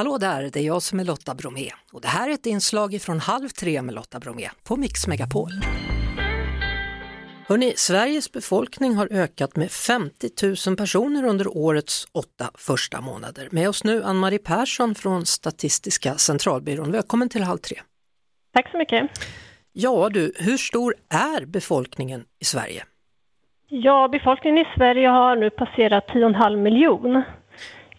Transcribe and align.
Hallå 0.00 0.18
där, 0.18 0.50
det 0.52 0.56
är 0.56 0.62
jag 0.62 0.82
som 0.82 1.00
är 1.00 1.04
Lotta 1.04 1.34
Bromé 1.34 1.70
och 1.92 2.00
det 2.00 2.08
här 2.08 2.28
är 2.28 2.34
ett 2.34 2.46
inslag 2.46 2.98
från 3.02 3.20
Halv 3.20 3.48
tre 3.48 3.82
med 3.82 3.94
Lotta 3.94 4.18
Bromé 4.18 4.48
på 4.68 4.76
Mix 4.76 5.06
Megapol. 5.06 5.50
Hörrni, 7.48 7.72
Sveriges 7.76 8.32
befolkning 8.32 8.94
har 8.94 9.08
ökat 9.10 9.56
med 9.56 9.70
50 9.70 10.28
000 10.68 10.76
personer 10.76 11.24
under 11.24 11.56
årets 11.56 12.06
åtta 12.12 12.50
första 12.54 13.00
månader. 13.00 13.48
Med 13.50 13.68
oss 13.68 13.84
nu 13.84 14.02
Ann-Marie 14.02 14.38
Persson 14.38 14.94
från 14.94 15.26
Statistiska 15.26 16.14
centralbyrån. 16.14 16.92
Välkommen 16.92 17.28
till 17.28 17.42
Halv 17.42 17.58
tre. 17.58 17.76
Tack 18.54 18.70
så 18.70 18.78
mycket. 18.78 19.10
Ja 19.72 20.08
du, 20.08 20.32
hur 20.36 20.56
stor 20.56 20.94
är 21.08 21.46
befolkningen 21.46 22.24
i 22.40 22.44
Sverige? 22.44 22.84
Ja, 23.68 24.08
befolkningen 24.08 24.58
i 24.58 24.64
Sverige 24.76 25.08
har 25.08 25.36
nu 25.36 25.50
passerat 25.50 26.08
10,5 26.08 26.56
miljon. 26.56 27.22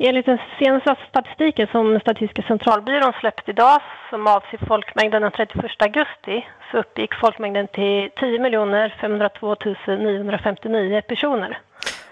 Enligt 0.04 0.26
den 0.26 0.40
senaste 0.60 0.96
statistiken 1.10 1.68
som 1.72 2.00
Statistiska 2.00 2.44
centralbyrån 2.48 3.14
släppte 3.20 3.52
idag 3.52 3.82
som 4.10 4.28
avser 4.28 4.58
folkmängden 4.68 5.22
den 5.22 5.32
31 5.32 5.66
augusti 5.80 6.46
så 6.72 6.78
uppgick 6.78 7.16
folkmängden 7.16 7.68
till 7.68 8.10
10 8.16 8.90
502 9.02 9.56
959 9.88 11.02
personer. 11.08 11.60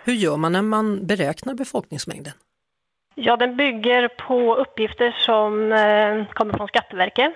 Hur 0.04 0.14
gör 0.14 0.38
man 0.38 0.52
när 0.52 0.62
man 0.62 1.08
beräknar 1.08 1.54
befolkningsmängden? 1.54 2.34
Ja, 3.16 3.38
den 3.38 3.58
bygger 3.58 4.08
på 4.08 4.56
uppgifter 4.56 5.12
som 5.12 5.72
eh, 5.72 6.34
kommer 6.34 6.58
från 6.58 6.67
Skatteverket. 6.67 7.34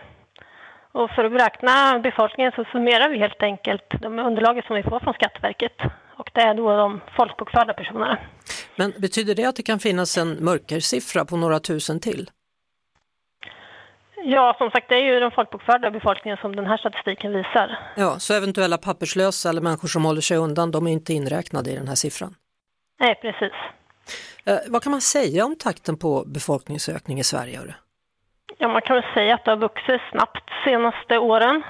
Och 0.92 1.12
för 1.12 1.26
att 1.26 1.31
beräkna 1.31 2.00
befolkningen 2.00 2.52
så 2.56 2.66
summerar 2.72 3.09
vi 3.09 3.17
helt 3.17 3.44
enkelt 3.44 3.86
de 4.02 4.20
underlaget 4.20 4.66
som 4.66 4.76
vi 4.76 4.84
får 4.84 5.00
från 5.00 5.14
Skatteverket 5.14 5.81
och 6.17 6.30
det 6.34 6.42
är 6.42 6.54
då 6.54 6.78
de 6.78 7.02
folkbokförda 7.17 7.73
personerna. 7.73 8.17
Men 8.76 8.94
betyder 8.98 9.36
det 9.36 9.45
att 9.45 9.55
det 9.55 9.63
kan 9.63 9.80
finnas 9.80 10.18
en 10.18 10.44
mörkersiffra 10.45 11.26
på 11.26 11.38
några 11.38 11.59
tusen 11.59 12.00
till? 12.00 12.30
Ja, 14.26 14.55
som 14.58 14.72
sagt, 14.72 14.90
det 14.90 14.95
är 14.95 15.14
ju 15.14 15.20
den 15.20 15.31
folkbokförda 15.31 15.91
befolkningen 15.91 16.38
som 16.42 16.56
den 16.56 16.66
här 16.66 16.78
statistiken 16.78 17.31
visar. 17.31 17.80
Ja, 17.95 18.20
så 18.20 18.33
eventuella 18.33 18.78
papperslösa 18.78 19.50
eller 19.50 19.61
människor 19.61 19.88
som 19.88 20.06
håller 20.06 20.22
sig 20.22 20.38
undan, 20.38 20.72
de 20.72 20.88
är 20.88 20.92
inte 20.92 21.14
inräknade 21.14 21.72
i 21.72 21.75
den 21.75 21.88
här 21.88 21.95
siffran? 21.95 22.36
Nej, 23.00 23.16
precis. 23.22 23.53
Eh, 24.45 24.58
vad 24.70 24.83
kan 24.83 24.92
man 24.92 25.02
säga 25.02 25.45
om 25.45 25.55
takten 25.55 25.98
på 25.98 26.23
befolkningsökning 26.28 27.20
i 27.20 27.23
Sverige? 27.23 27.59
Ja, 28.58 28.67
man 28.67 28.81
kan 28.81 28.95
väl 28.95 29.14
säga 29.14 29.36
att 29.36 29.45
det 29.45 29.52
har 29.52 29.58
vuxit 29.58 30.02
snabbt 30.11 30.44
de 30.48 30.72
senaste 30.72 31.17
åren. 31.17 31.64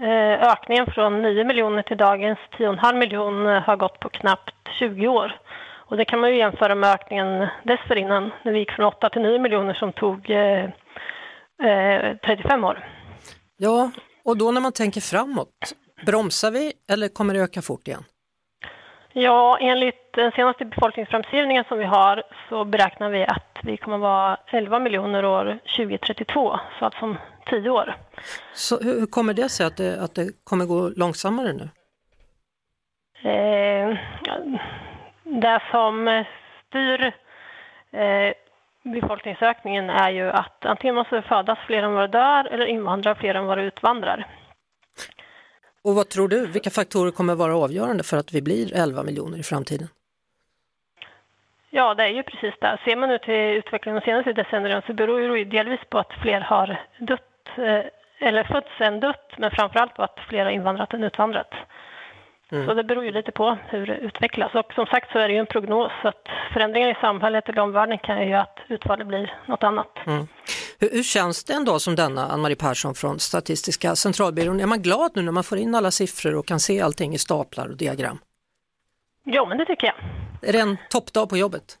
Eh, 0.00 0.50
ökningen 0.52 0.86
från 0.86 1.22
9 1.22 1.44
miljoner 1.44 1.82
till 1.82 1.96
dagens 1.96 2.38
10,5 2.58 2.98
miljoner 2.98 3.60
har 3.60 3.76
gått 3.76 4.00
på 4.00 4.08
knappt 4.08 4.54
20 4.78 5.08
år. 5.08 5.40
Och 5.92 5.98
det 5.98 6.04
kan 6.04 6.20
man 6.20 6.30
ju 6.30 6.36
jämföra 6.36 6.74
med 6.74 6.90
ökningen 6.90 7.48
dessförinnan 7.62 8.30
när 8.42 8.52
vi 8.52 8.58
gick 8.58 8.70
från 8.70 8.86
8 8.86 9.10
till 9.10 9.22
9 9.22 9.38
miljoner 9.38 9.74
som 9.74 9.92
tog 9.92 10.30
eh, 10.30 10.64
eh, 11.68 12.16
35 12.26 12.64
år. 12.64 12.86
Ja, 13.56 13.90
och 14.24 14.36
då 14.36 14.50
när 14.50 14.60
man 14.60 14.72
tänker 14.72 15.00
framåt, 15.00 15.74
bromsar 16.06 16.50
vi 16.50 16.72
eller 16.88 17.08
kommer 17.08 17.34
det 17.34 17.40
öka 17.40 17.62
fort 17.62 17.88
igen? 17.88 18.04
Ja, 19.12 19.58
enligt 19.60 20.12
den 20.12 20.32
senaste 20.32 20.64
befolkningsframskrivningen 20.64 21.64
som 21.68 21.78
vi 21.78 21.84
har 21.84 22.22
så 22.48 22.64
beräknar 22.64 23.10
vi 23.10 23.24
att 23.24 23.58
vi 23.62 23.76
kommer 23.76 23.96
att 23.96 24.02
vara 24.02 24.36
11 24.46 24.78
miljoner 24.78 25.24
år 25.24 25.58
2032, 25.76 26.58
så 26.78 26.84
alltså 26.84 27.04
om 27.04 27.16
10 27.50 27.70
år. 27.70 27.96
Så 28.54 28.78
hur 28.80 29.06
kommer 29.06 29.34
det 29.34 29.48
sig 29.48 29.66
att 29.66 29.76
det, 29.76 30.02
att 30.02 30.14
det 30.14 30.28
kommer 30.44 30.64
gå 30.64 30.88
långsammare 30.88 31.52
nu? 31.52 31.68
Eh, 33.30 33.98
det 35.22 35.62
som 35.70 36.24
styr 36.68 37.12
eh, 37.90 38.32
befolkningsökningen 38.82 39.90
är 39.90 40.10
ju 40.10 40.30
att 40.30 40.66
antingen 40.66 40.94
måste 40.94 41.16
det 41.16 41.22
födas 41.22 41.58
fler 41.66 41.82
än 41.82 41.92
vad 41.92 42.10
det 42.10 42.18
dör 42.18 42.44
eller 42.44 42.66
invandra 42.66 43.14
fler 43.14 43.34
än 43.34 43.46
vad 43.46 43.58
det 43.58 43.64
utvandrar. 43.64 44.26
Och 45.84 45.94
vad 45.94 46.08
tror 46.08 46.28
du, 46.28 46.46
vilka 46.46 46.70
faktorer 46.70 47.10
kommer 47.10 47.34
vara 47.34 47.56
avgörande 47.56 48.04
för 48.04 48.16
att 48.16 48.32
vi 48.32 48.42
blir 48.42 48.74
11 48.74 49.02
miljoner 49.02 49.38
i 49.38 49.42
framtiden? 49.42 49.88
Ja, 51.70 51.94
det 51.94 52.02
är 52.02 52.08
ju 52.08 52.22
precis 52.22 52.54
det. 52.60 52.78
Ser 52.84 52.96
man 52.96 53.08
nu 53.08 53.18
till 53.18 53.34
utvecklingen 53.34 54.00
de 54.00 54.04
senaste 54.04 54.32
decennierna 54.32 54.82
så 54.86 54.92
beror 54.92 55.20
det 55.20 55.38
ju 55.38 55.44
delvis 55.44 55.80
på 55.90 55.98
att 55.98 56.12
fler 56.22 56.40
har 56.40 56.80
dött, 56.98 57.48
eh, 57.56 57.84
eller 58.28 58.44
fötts 58.44 58.80
än 58.80 59.00
dött, 59.00 59.32
men 59.38 59.50
framförallt 59.50 59.94
på 59.94 60.02
att 60.02 60.18
fler 60.28 60.44
har 60.44 60.52
invandrat 60.52 60.94
än 60.94 61.04
utvandrat. 61.04 61.54
Mm. 62.52 62.66
Så 62.66 62.74
det 62.74 62.84
beror 62.84 63.04
ju 63.04 63.12
lite 63.12 63.32
på 63.32 63.58
hur 63.68 63.86
det 63.86 63.96
utvecklas. 63.96 64.54
Och 64.54 64.72
som 64.74 64.86
sagt 64.86 65.12
så 65.12 65.18
är 65.18 65.28
det 65.28 65.34
ju 65.34 65.40
en 65.40 65.46
prognos, 65.46 65.92
så 66.02 66.08
att 66.08 66.24
förändringar 66.52 66.90
i 66.90 66.94
samhället 67.00 67.48
eller 67.48 67.62
omvärlden 67.62 67.98
kan 67.98 68.20
ju 68.20 68.28
göra 68.28 68.42
att 68.42 68.58
utfallet 68.68 69.06
blir 69.06 69.34
något 69.46 69.62
annat. 69.62 69.92
Mm. 70.06 70.26
Hur, 70.78 70.90
hur, 70.90 71.02
känns 71.02 71.44
det 71.44 71.52
en 71.52 71.64
dag 71.64 71.80
som 71.80 71.96
denna, 71.96 72.26
Ann-Marie 72.26 72.56
Persson 72.56 72.94
från 72.94 73.18
Statistiska 73.18 73.96
centralbyrån? 73.96 74.60
Är 74.60 74.66
man 74.66 74.82
glad 74.82 75.10
nu 75.14 75.22
när 75.22 75.32
man 75.32 75.44
får 75.44 75.58
in 75.58 75.74
alla 75.74 75.90
siffror 75.90 76.34
och 76.34 76.46
kan 76.46 76.60
se 76.60 76.80
allting 76.80 77.14
i 77.14 77.18
staplar 77.18 77.68
och 77.68 77.76
diagram? 77.76 78.18
Ja, 79.24 79.46
men 79.48 79.58
det 79.58 79.64
tycker 79.64 79.86
jag. 79.86 79.96
Är 80.48 80.52
det 80.52 80.60
en 80.60 80.76
toppdag 80.90 81.28
på 81.28 81.36
jobbet? 81.36 81.78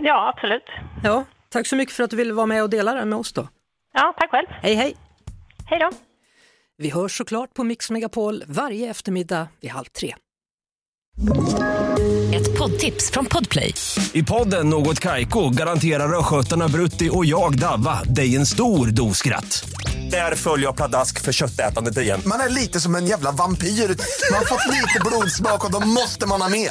Ja, 0.00 0.28
absolut. 0.28 0.68
Ja, 1.04 1.24
tack 1.48 1.66
så 1.66 1.76
mycket 1.76 1.94
för 1.94 2.04
att 2.04 2.10
du 2.10 2.16
ville 2.16 2.32
vara 2.32 2.46
med 2.46 2.62
och 2.62 2.70
dela 2.70 2.94
det 2.94 3.04
med 3.04 3.18
oss 3.18 3.32
då. 3.32 3.48
Ja, 3.92 4.14
tack 4.18 4.30
själv. 4.30 4.46
Hej, 4.50 4.74
hej. 4.74 4.96
Hej 5.66 5.78
då. 5.78 5.90
Vi 6.76 6.90
hörs 6.90 7.18
såklart 7.18 7.54
på 7.54 7.64
Mix 7.64 7.90
Megapol 7.90 8.44
varje 8.46 8.90
eftermiddag 8.90 9.48
vid 9.60 9.70
halv 9.70 9.84
tre. 9.98 10.14
Ett 12.34 12.58
poddtips 12.58 13.10
från 13.10 13.26
Podplay. 13.26 13.74
I 14.12 14.22
podden 14.22 14.68
Något 14.68 15.00
Kaiko 15.00 15.50
garanterar 15.50 16.18
östgötarna 16.18 16.68
Brutti 16.68 17.10
och 17.12 17.24
jag, 17.24 17.58
Davva, 17.58 18.02
dig 18.02 18.36
en 18.36 18.46
stor 18.46 18.86
dos 18.86 19.18
skratt. 19.18 19.64
Där 20.10 20.34
följer 20.34 20.66
jag 20.66 20.76
pladask 20.76 21.20
för 21.20 21.32
köttätandet 21.32 21.98
igen. 21.98 22.20
Man 22.26 22.40
är 22.40 22.48
lite 22.48 22.80
som 22.80 22.94
en 22.94 23.06
jävla 23.06 23.32
vampyr. 23.32 23.68
Man 23.68 24.38
har 24.38 24.44
fått 24.44 24.72
lite 24.72 25.00
blodsmak 25.04 25.64
och 25.64 25.72
då 25.72 25.80
måste 25.88 26.26
man 26.26 26.42
ha 26.42 26.48
mer. 26.48 26.70